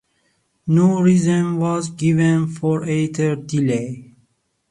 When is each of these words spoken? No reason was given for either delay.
No 0.65 0.99
reason 0.99 1.57
was 1.57 1.91
given 1.91 2.47
for 2.47 2.89
either 2.89 3.35
delay. 3.35 4.15